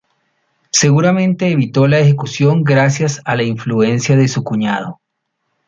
[0.71, 4.99] Seguramente evitó la ejecución gracias a la influencia de su cuñado.